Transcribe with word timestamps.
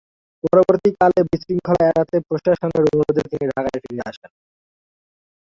পরবর্তীকালে 0.43 1.21
বিশৃঙ্খলা 1.29 1.83
এড়াতে 1.89 2.17
প্রশাসনের 2.27 2.83
অনুরোধে 2.85 3.23
তিনি 3.31 3.45
ঢাকায় 3.51 3.79
ফিরে 3.83 4.01
আসেন। 4.09 4.31